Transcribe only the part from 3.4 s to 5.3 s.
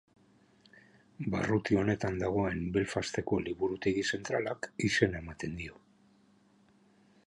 Liburutegi Zentralak izena